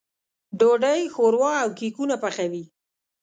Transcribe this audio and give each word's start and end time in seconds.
ډوډۍ، 0.59 1.01
ښوروا 1.13 1.53
او 1.63 1.69
کيکونه 1.79 2.15
پخوي. 2.23 2.63